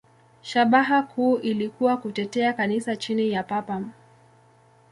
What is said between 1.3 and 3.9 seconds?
ilikuwa kutetea Kanisa chini ya Papa.